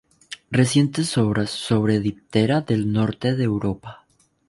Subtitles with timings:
[0.49, 4.07] Recientes obras sobre Diptera del Norte de Europa.